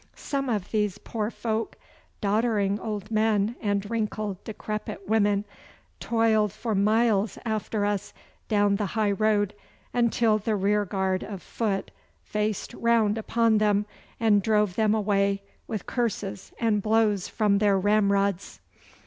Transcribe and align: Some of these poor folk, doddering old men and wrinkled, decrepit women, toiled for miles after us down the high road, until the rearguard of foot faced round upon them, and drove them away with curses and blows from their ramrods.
Some 0.15 0.49
of 0.49 0.71
these 0.71 0.97
poor 0.97 1.29
folk, 1.29 1.75
doddering 2.21 2.79
old 2.79 3.11
men 3.11 3.55
and 3.61 3.87
wrinkled, 3.87 4.43
decrepit 4.43 5.07
women, 5.07 5.45
toiled 5.99 6.51
for 6.51 6.73
miles 6.73 7.37
after 7.45 7.85
us 7.85 8.11
down 8.47 8.77
the 8.77 8.87
high 8.97 9.11
road, 9.11 9.53
until 9.93 10.39
the 10.39 10.55
rearguard 10.55 11.21
of 11.23 11.43
foot 11.43 11.91
faced 12.23 12.73
round 12.73 13.19
upon 13.19 13.59
them, 13.59 13.85
and 14.19 14.41
drove 14.41 14.73
them 14.75 14.95
away 14.95 15.43
with 15.67 15.85
curses 15.85 16.51
and 16.59 16.81
blows 16.81 17.27
from 17.27 17.59
their 17.59 17.77
ramrods. 17.77 18.59